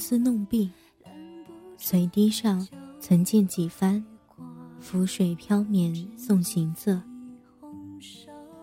[0.00, 0.70] 丝弄碧。
[1.76, 2.66] 随堤上
[2.98, 4.02] 曾见几番，
[4.80, 7.00] 浮水飘绵送行色。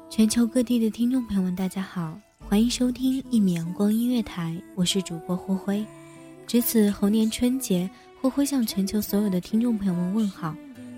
[0.10, 5.86] 全球各地的听众朋友们，大家好，欢迎收听一米阳光音乐台，我是主播霍辉。
[6.48, 10.56] 值此猴年春节，霍辉向全球所有的听众朋友们问好，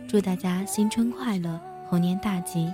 [0.08, 1.59] 祝大家新春快乐，
[1.90, 2.72] 猴年大吉。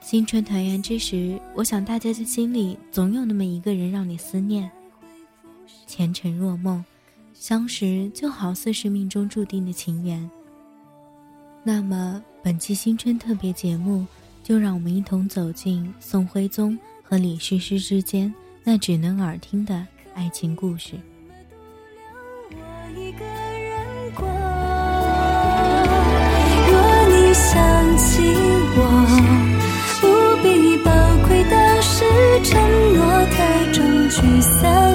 [0.00, 4.70] 新春团圆之时，我想大家的心里总有那么一个人让你思念。
[5.86, 6.84] 前尘若梦，
[7.34, 10.30] 相识就好似是命中注定的情缘。
[11.64, 14.06] 那么本期新春特别节目，
[14.42, 18.32] 就让我们一同走进宋徽宗和李师师之间
[18.64, 20.94] 那只能耳听的爱情故事。
[22.50, 22.58] 若
[27.08, 28.22] 你想起
[28.76, 28.80] 我，
[30.00, 30.06] 不
[30.42, 30.90] 必宝
[31.26, 31.94] 贵的是
[32.44, 32.58] 承
[32.94, 33.36] 诺太
[33.72, 34.87] 重，聚散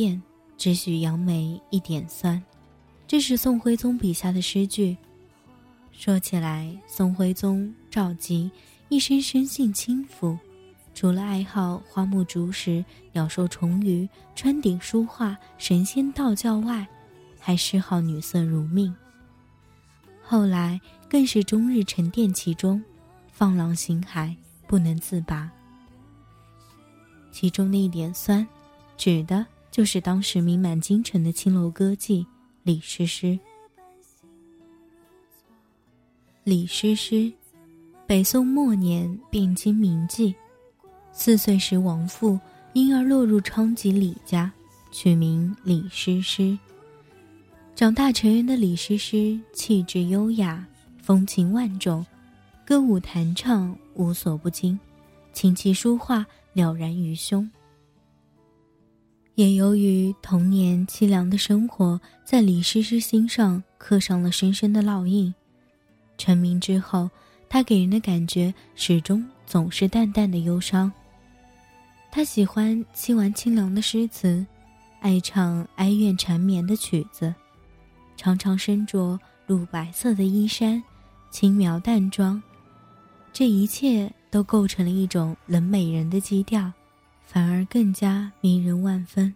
[0.00, 0.22] 尝遍，
[0.56, 2.42] 只许杨梅一点酸。
[3.06, 4.96] 这是宋徽宗笔下的诗句。
[5.92, 8.50] 说起来，宋徽宗赵佶
[8.88, 10.38] 一生生性轻浮，
[10.94, 16.88] 除了爱好花木竹石、鸟兽虫鱼、穿顶书画、神仙道教外，
[17.38, 18.94] 还嗜好女色如命。
[20.22, 20.80] 后来
[21.10, 22.82] 更是终日沉淀其中，
[23.30, 24.34] 放浪形骸，
[24.66, 25.50] 不能自拔。
[27.30, 28.46] 其中的一点酸，
[28.96, 32.26] 指的就是当时名满京城的青楼歌妓
[32.62, 33.38] 李师师。
[36.42, 37.32] 李师师，
[38.06, 40.34] 北宋末年汴京名妓，
[41.12, 42.38] 四岁时亡父，
[42.72, 44.50] 因而落入昌吉李家，
[44.90, 46.58] 取名李师师。
[47.76, 50.66] 长大成人的李师师，气质优雅，
[51.00, 52.04] 风情万种，
[52.66, 54.78] 歌舞弹唱无所不精，
[55.32, 57.48] 琴棋书画了然于胸。
[59.40, 65.34] 也由于童年凄凉的生活，在李师师心上刻上了深深的烙印。
[66.18, 67.08] 成名之后，
[67.48, 70.92] 他给人的感觉始终总是淡淡的忧伤。
[72.12, 74.44] 他喜欢凄婉清凉的诗词，
[75.00, 77.34] 爱唱哀怨缠绵的曲子，
[78.18, 80.82] 常常身着乳白色的衣衫，
[81.30, 82.42] 轻描淡妆。
[83.32, 86.70] 这一切都构成了一种冷美人的基调，
[87.32, 89.32] 反而更加迷人万分。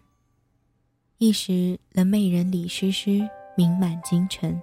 [1.19, 3.20] 一时，冷美人李师师
[3.56, 4.61] 名满京城。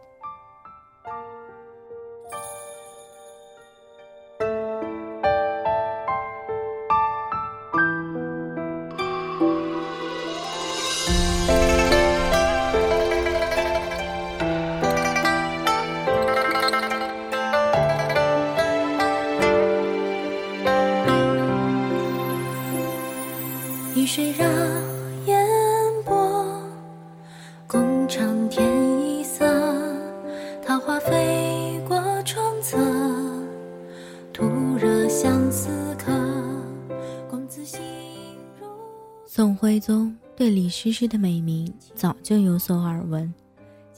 [40.84, 43.32] 诗诗的美名早就有所耳闻，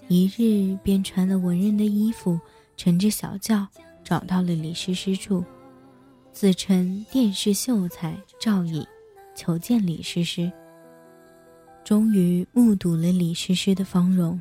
[0.09, 2.37] 一日便穿了文人的衣服，
[2.75, 3.65] 乘着小轿
[4.03, 5.41] 找到了李诗诗处，
[6.33, 8.85] 自称殿试秀才赵乙，
[9.33, 10.51] 求见李诗诗。
[11.85, 14.37] 终于目睹了李诗诗的芳容。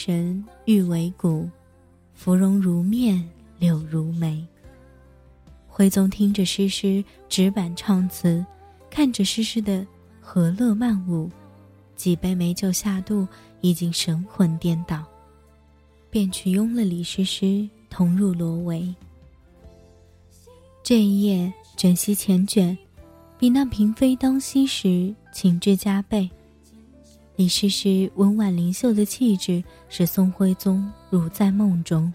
[0.00, 1.50] 神，玉为骨，
[2.14, 3.28] 芙蓉如面，
[3.58, 4.46] 柳如眉。
[5.66, 8.46] 徽宗听着诗诗纸板唱词，
[8.88, 9.84] 看着诗诗的
[10.20, 11.28] 和乐曼舞，
[11.96, 13.26] 几杯美酒下肚，
[13.60, 15.04] 已经神魂颠倒，
[16.10, 18.94] 便去拥了李诗诗，同入罗帷。
[20.84, 22.78] 这一夜，枕席缱绻，
[23.36, 26.30] 比那嫔妃当夕时情致加倍。
[27.38, 32.12] 李师师温婉灵秀的气质，使宋徽宗如在梦中。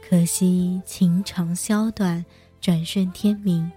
[0.00, 2.24] 可惜情长宵短，
[2.60, 3.68] 转瞬天明，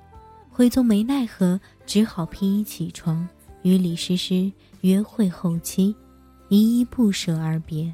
[0.52, 3.28] 徽宗没奈何，只好披衣起床，
[3.64, 4.52] 与李师师
[4.82, 5.96] 约会后期，
[6.50, 7.92] 依依不舍而别。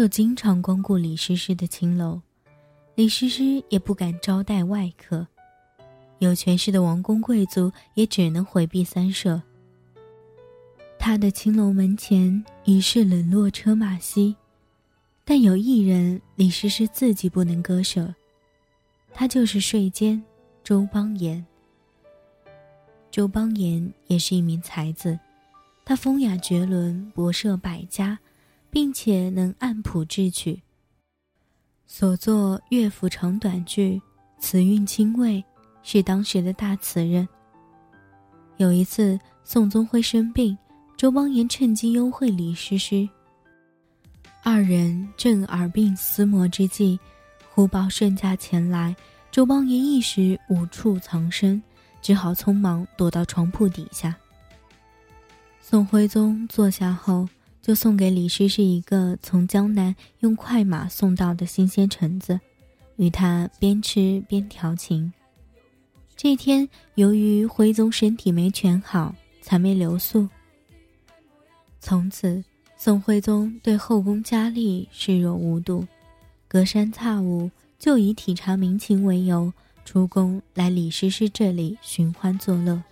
[0.00, 2.18] 就经常光顾李师师的青楼，
[2.94, 5.26] 李师师也不敢招待外客，
[6.20, 9.42] 有权势的王公贵族也只能回避三舍。
[10.98, 14.34] 他的青楼门前已是冷落车马稀，
[15.22, 18.14] 但有一人李师师自己不能割舍，
[19.12, 20.24] 他就是睡监
[20.64, 21.44] 周邦彦。
[23.10, 25.20] 周邦彦也是一名才子。
[25.84, 28.18] 他风雅绝伦，博涉百家，
[28.70, 30.62] 并且能按谱制曲。
[31.86, 34.00] 所作乐府长短句，
[34.38, 35.44] 词韵清味，
[35.82, 37.28] 是当时的大词人。
[38.58, 40.56] 有一次，宋宗辉生病，
[40.96, 43.08] 周邦彦趁机幽会李师师。
[44.42, 46.98] 二人正耳鬓厮磨之际，
[47.52, 48.94] 忽报顺驾前来，
[49.30, 51.60] 周邦彦一时无处藏身，
[52.00, 54.16] 只好匆忙躲到床铺底下。
[55.60, 57.28] 宋徽宗坐下后，
[57.62, 62.40] 就送给李师师一个从江南用快马送到的新鲜橙子，
[62.96, 65.12] 与他边吃边调情。
[66.16, 70.28] 这天，由于徽宗身体没全好，才没留宿。
[71.80, 72.44] 从此，
[72.76, 75.86] 宋徽宗对后宫佳丽视若无睹，
[76.46, 79.52] 隔三差五就以体察民情为由，
[79.84, 82.82] 出宫来李师师这里寻欢作乐。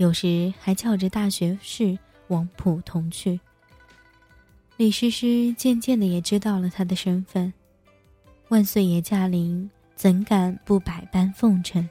[0.00, 1.96] 有时还翘着大学士
[2.28, 3.38] 往普通去。
[4.78, 7.52] 李师师渐渐的也知道了他的身份，
[8.48, 11.86] 万岁爷驾临，怎敢不百般奉承？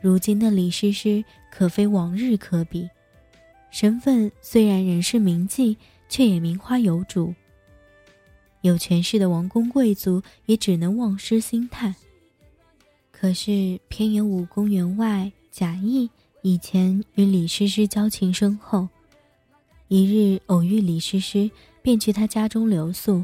[0.00, 2.88] 如今的李师师可非往日可比，
[3.70, 5.76] 身份虽然仍是名妓，
[6.08, 7.34] 却也名花有主。
[8.62, 11.94] 有权势的王公贵族也只能望失心叹。
[13.12, 16.08] 可是偏有武功员外贾谊。
[16.42, 18.88] 以前与李师师交情深厚，
[19.88, 21.50] 一日偶遇李师师，
[21.82, 23.22] 便去他家中留宿。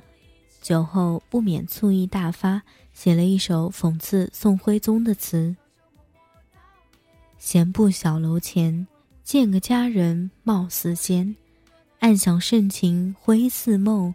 [0.61, 5.57] 酒后不免醋意大发，写了一首讽刺宋徽宗的词
[7.39, 8.87] ：“闲步小楼前，
[9.25, 11.35] 见个佳人貌似仙，
[12.01, 14.15] 暗想盛情挥似梦，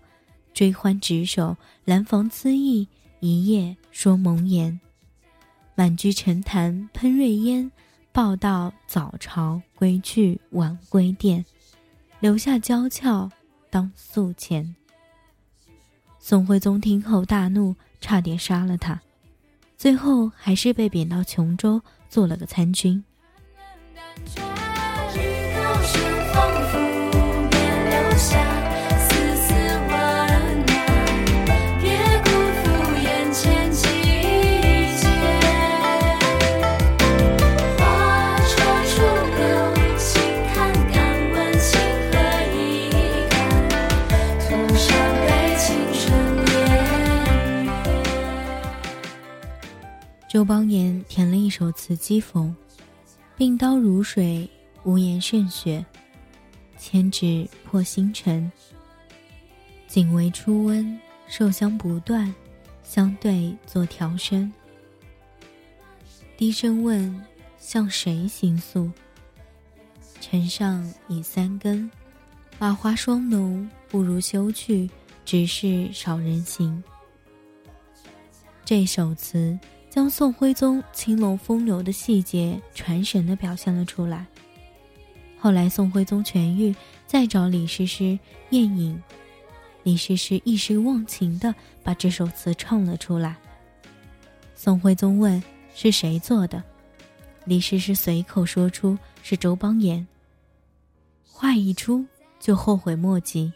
[0.54, 2.88] 追欢执手兰房恣意，
[3.20, 4.80] 一夜说蒙言。
[5.74, 7.72] 满居沉潭喷瑞烟。”
[8.14, 11.46] 报道早朝归去晚归殿，
[12.20, 13.32] 留下娇俏
[13.70, 14.76] 当宿前。
[16.20, 19.02] 宋徽宗听后大怒，差点杀了他，
[19.78, 23.02] 最后还是被贬到琼州做了个参军。
[52.12, 52.54] 讥讽
[53.38, 54.50] ：“病刀如水，
[54.84, 55.82] 无言胜雪；
[56.78, 58.52] 千指破星辰。
[59.88, 62.36] 仅为初温，受香不断，
[62.84, 64.52] 相对作调声。
[66.36, 67.24] 低声问，
[67.58, 68.92] 向谁行诉？
[70.20, 71.90] 尘上已三更，
[72.60, 74.90] 瓦花霜浓，不如休去，
[75.24, 76.84] 只是少人行。”
[78.66, 79.58] 这首词。
[79.92, 84.26] 将宋徽宗青龙风流的细节传神的表现了出来。
[85.38, 86.74] 后来宋徽宗痊愈，
[87.06, 88.18] 再找李师师
[88.52, 88.98] 宴饮，
[89.84, 93.36] 李师师一时忘情的把这首词唱了出来。
[94.56, 95.44] 宋徽宗问
[95.76, 96.64] 是谁做的，
[97.44, 100.08] 李师师随口说出是周邦彦。
[101.28, 102.06] 话一出
[102.40, 103.52] 就后悔莫及。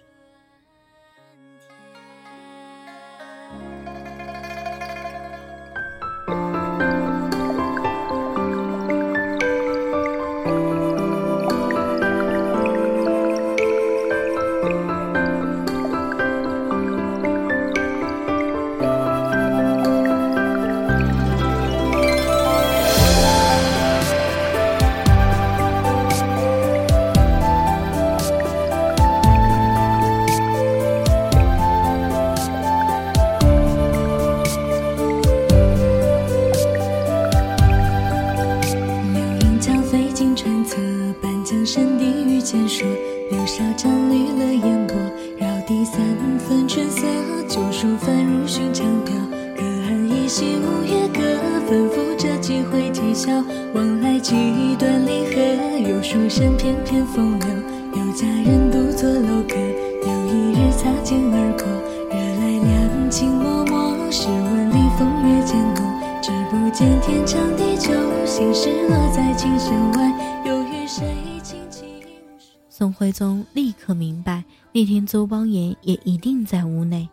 [72.86, 77.10] 宋徽宗立刻明白，那天邹邦彦也一定在屋内。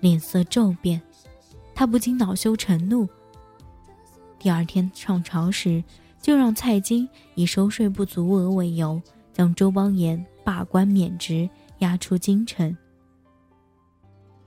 [0.00, 0.98] 脸色骤变，
[1.74, 3.06] 他不禁恼羞成怒。
[4.38, 5.84] 第二天上朝时，
[6.22, 8.98] 就让蔡京以收税不足额为由，
[9.30, 11.46] 将周邦彦罢官免职，
[11.80, 12.74] 押出京城。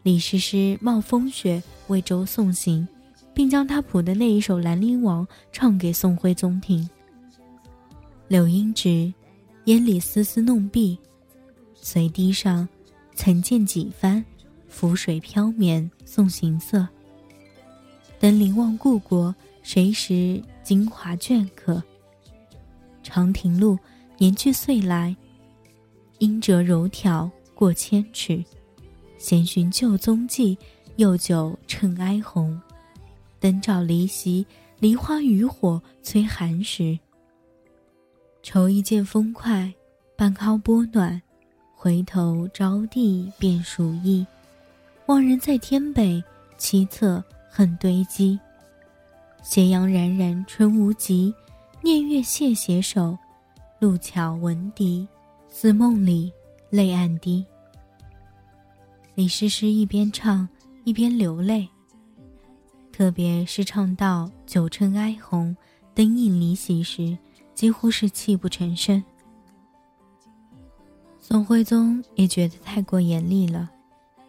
[0.01, 2.87] 李师师冒风雪为周送行，
[3.31, 6.89] 并将他谱的那一首《兰陵王》唱给宋徽宗听。
[8.27, 9.13] 柳英直
[9.67, 10.97] 烟里丝丝弄碧，
[11.75, 12.65] 随堤上
[13.15, 14.23] 曾见几番，
[14.69, 16.87] 浮水飘绵送行色。
[18.17, 21.83] 登临望故国，谁识京华镌刻？
[23.03, 23.77] 长亭路，
[24.17, 25.13] 年去岁来，
[26.19, 28.41] 应折柔条过千尺。
[29.17, 30.57] 闲寻旧踪迹，
[30.95, 32.57] 又酒趁哀鸿。
[33.37, 34.47] 灯照离席，
[34.79, 36.97] 梨花渔火催寒食。
[38.49, 39.69] 愁一见风快，
[40.15, 41.21] 半靠波暖。
[41.75, 44.25] 回头招地便属意。
[45.07, 46.23] 望人在天北，
[46.57, 48.39] 凄恻恨堆积。
[49.43, 51.35] 斜阳冉冉春无极，
[51.81, 53.17] 念月谢携手。
[53.79, 55.05] 路桥闻笛，
[55.49, 56.31] 似梦里
[56.69, 57.45] 泪暗滴。
[59.13, 60.47] 李师师一边唱
[60.85, 61.67] 一边流泪，
[62.93, 65.53] 特别是唱到“酒趁哀鸿，
[65.93, 67.17] 灯映离席”时，
[67.57, 69.03] 几乎是泣不成声。
[71.19, 73.67] 宋徽宗也觉得太过严厉了，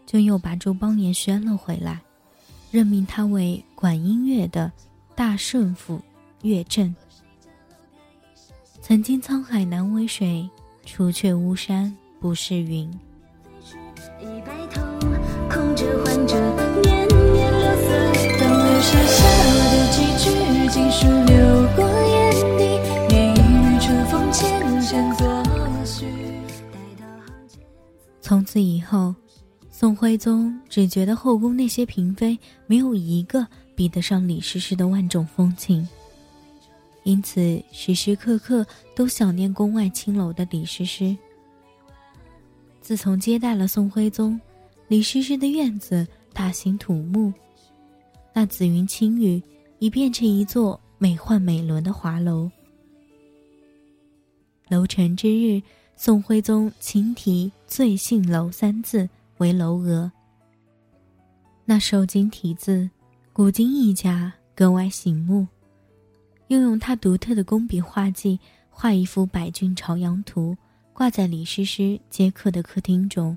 [0.06, 2.00] 就又把周邦彦宣了回来，
[2.70, 4.72] 任命他为管音乐的
[5.14, 6.00] 大顺府
[6.40, 6.96] 乐正。
[8.80, 10.48] 曾经沧海难为水，
[10.86, 12.90] 除却巫山不是云。
[15.50, 16.47] 从
[29.78, 35.88] 宋徽宗只觉得后宫那些嫔妃没有一个比得上李师师的万种风情，
[37.04, 41.16] 因此时时刻刻都想念宫外青楼的李师师。
[42.80, 44.40] 自从接待了宋徽宗，
[44.88, 47.32] 李师师的院子大兴土木，
[48.32, 49.40] 那紫云青雨
[49.78, 52.50] 已变成一座美奂美轮的华楼。
[54.68, 55.62] 楼成之日。
[56.00, 59.08] 宋徽宗亲题“醉杏楼”三字
[59.38, 60.10] 为楼额，
[61.64, 62.90] 那瘦金体字，
[63.32, 65.46] 古今一家格外醒目。
[66.48, 70.56] 又用他独特的工笔画技画一幅百骏朝阳图，
[70.92, 73.36] 挂在李师师接客的客厅中。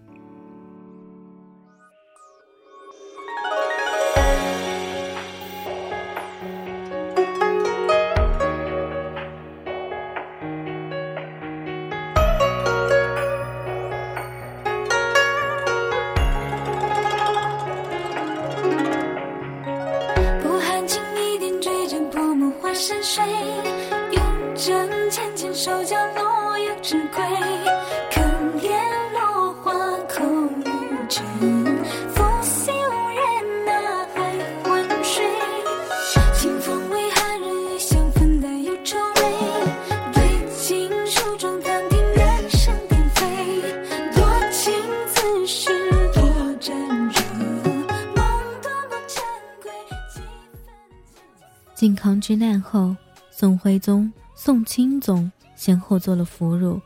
[51.82, 52.96] 靖康之难后，
[53.32, 56.80] 宋徽宗、宋钦宗先后做了俘虏，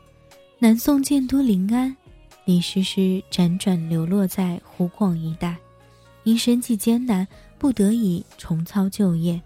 [0.58, 1.94] 南宋建都临安，
[2.46, 5.54] 李师师辗转流落在湖广一带，
[6.24, 7.28] 因生计艰难，
[7.58, 9.38] 不得已重操旧业。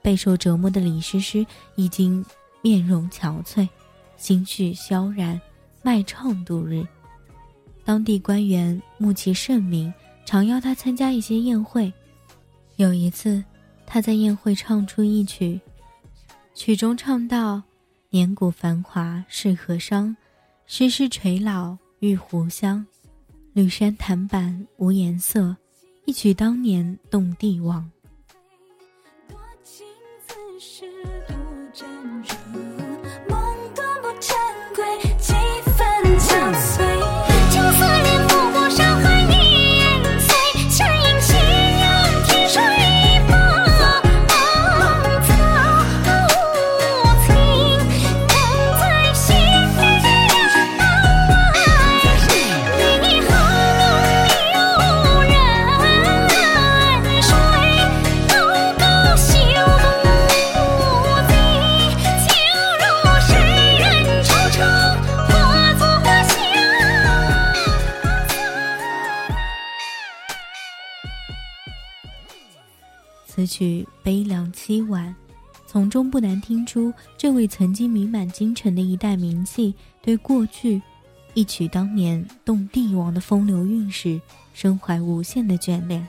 [0.00, 2.24] 备受折磨的李师师已经
[2.62, 3.68] 面容憔悴，
[4.16, 5.40] 心绪萧然，
[5.82, 6.86] 卖唱度日。
[7.84, 9.92] 当地官员慕其盛名，
[10.24, 11.92] 常邀他参加一些宴会。
[12.76, 13.42] 有一次。
[13.94, 15.60] 他在宴会唱出一曲，
[16.52, 17.62] 曲中唱道
[18.10, 20.16] ：“年古繁华是何伤，
[20.66, 22.84] 时时垂老玉壶香。
[23.52, 25.56] 绿山檀板无颜色，
[26.06, 27.88] 一曲当年动帝王。”
[73.46, 75.14] 曲悲凉凄婉，
[75.66, 80.80] 从中不难听出这位曾经名满京城的一代名妓对过去
[81.34, 84.20] 一曲当年动帝王的风流韵事，
[84.52, 86.06] 身怀无限的眷恋。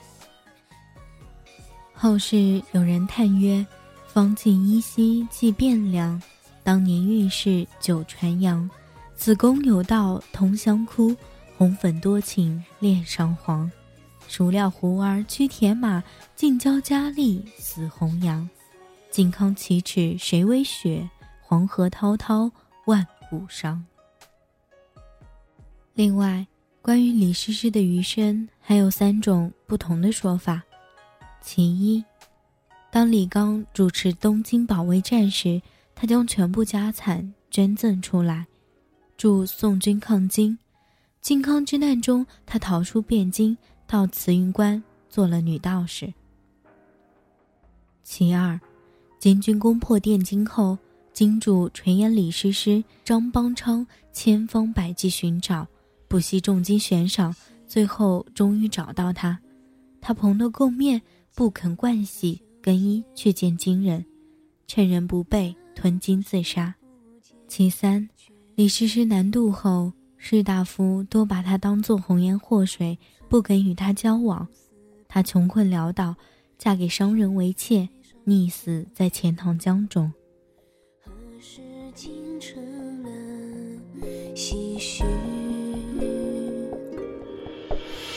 [1.92, 3.66] 后世有人叹曰
[4.06, 6.20] ：“方尽依稀即汴梁，
[6.62, 8.68] 当年韵事久传扬。
[9.14, 11.16] 子宫有道同香哭，
[11.56, 13.70] 红粉多情恋上皇。
[14.28, 16.02] 孰料胡儿驱铁马，
[16.34, 18.48] 尽交佳丽死红阳。
[19.10, 21.08] 靖康耻耻谁为雪？
[21.40, 22.50] 黄河滔滔
[22.86, 23.82] 万古伤。”
[25.94, 26.46] 另外，
[26.82, 30.62] 关于李师师的余生，还有三种不同的说法。
[31.40, 32.04] 其一，
[32.90, 35.62] 当李纲主持东京保卫战时，
[35.94, 38.46] 他将全部家产捐赠出来，
[39.16, 40.58] 助宋军抗金。
[41.22, 43.56] 靖康之难中，他逃出汴京，
[43.86, 46.12] 到慈云观做了女道士。
[48.02, 48.58] 其二，
[49.18, 50.78] 金军攻破汴京后，
[51.12, 55.66] 金主垂涎李师师，张邦昌千方百计寻找，
[56.08, 57.34] 不惜重金悬赏，
[57.66, 59.38] 最后终于找到他。
[60.00, 61.00] 他蓬头垢面。
[61.36, 64.02] 不肯盥洗更衣去见金人，
[64.66, 66.74] 趁人不备吞金自杀。
[67.46, 68.08] 其三，
[68.54, 74.48] 李师师南渡后，士大夫多把她当作红颜祸水，不肯与他交往。
[75.08, 76.16] 他穷困潦倒，
[76.58, 77.88] 嫁给商人为妾，
[78.26, 80.12] 溺死在钱塘江中。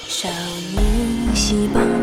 [0.08, 1.99] 少年溪傍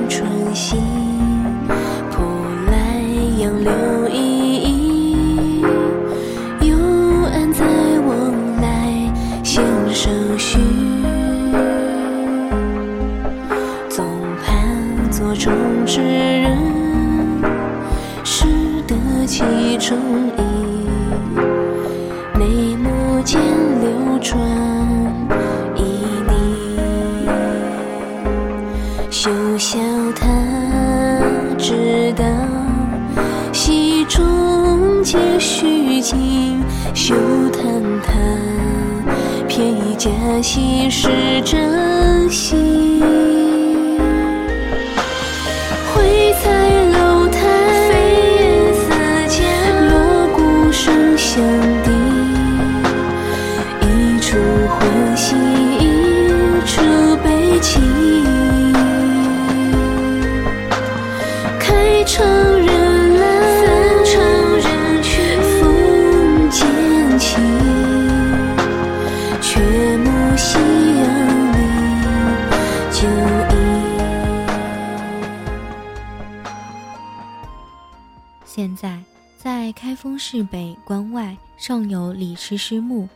[82.46, 83.08] 有李师师墓，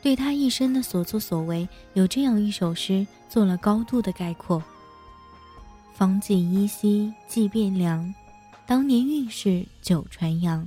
[0.00, 4.62] 对他一生的所作所为，有这样一首诗做了高度的概括：
[5.92, 8.14] 方尽依稀即汴梁，
[8.66, 10.66] 当年运事久传扬。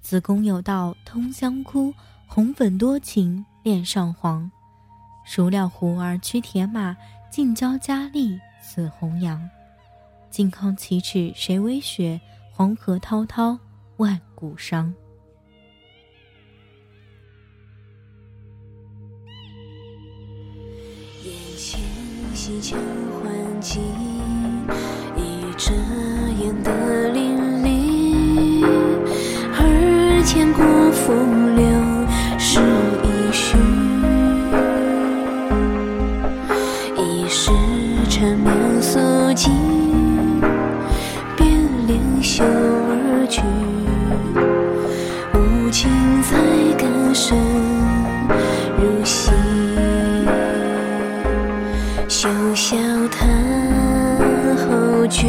[0.00, 1.92] 子宫有道通香窟，
[2.28, 4.48] 红粉多情恋上皇。
[5.26, 6.96] 孰料胡儿驱铁马，
[7.28, 9.50] 尽交佳丽死红阳。
[10.30, 12.20] 靖康耻耻谁为雪？
[12.52, 13.58] 黄河滔滔。
[13.96, 14.92] 万古伤。
[22.52, 22.78] 西墙
[23.22, 23.80] 换季，
[25.16, 25.72] 一眨
[26.38, 28.62] 眼的淋漓。
[29.54, 30.60] 而千古
[30.92, 31.31] 风
[55.12, 55.28] 觉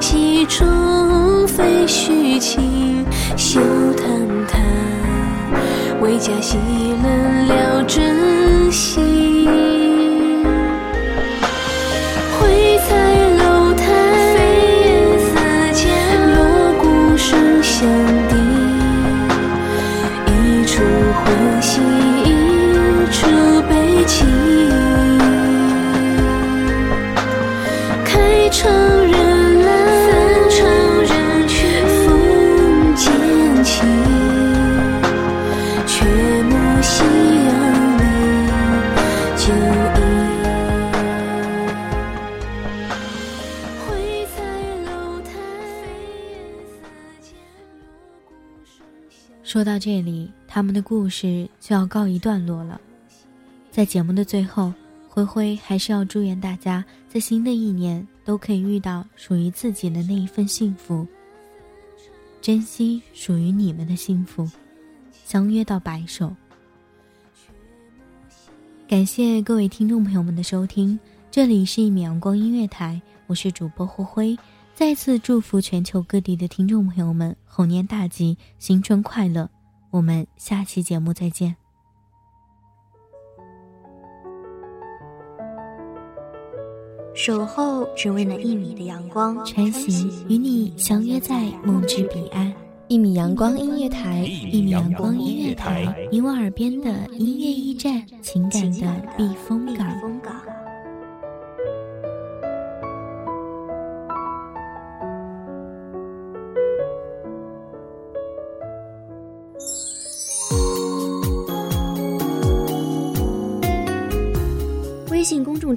[0.00, 3.60] 戏中非虚情，休
[3.96, 4.08] 叹
[4.48, 4.58] 他
[6.02, 6.58] 为假戏
[7.02, 9.07] 冷了真心。
[49.48, 52.78] 说到这里，他们的故事就要告一段落了。
[53.70, 54.70] 在节目的最后，
[55.08, 61.06] 灰灰还是要祝愿大家在新的一年都可以遇到属于自己的那一份幸福，
[62.42, 64.46] 珍惜属于你们的幸福，
[65.24, 66.30] 相约到白首。
[68.86, 74.38] 感谢各位听众朋友们的收听，这里是一米阳光音乐台，我是主播灰灰。
[74.78, 79.50] 再次祝福全球各地的听众朋友们猴年大吉，新春快乐！
[79.90, 81.56] 我们下期节目再见。
[87.12, 92.54] 守候只为那一米的阳光，晨曦与你相约在梦之彼岸。
[92.86, 99.87] 一米阳光音乐台，一米阳光音乐台，你我耳边的音乐驿站，情感的避风港。